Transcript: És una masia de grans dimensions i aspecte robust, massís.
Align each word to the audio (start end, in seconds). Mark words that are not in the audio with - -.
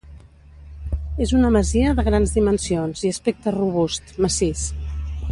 És 1.25 1.33
una 1.39 1.51
masia 1.55 1.91
de 1.99 2.05
grans 2.07 2.33
dimensions 2.37 3.05
i 3.09 3.11
aspecte 3.17 3.53
robust, 3.57 4.09
massís. 4.27 4.65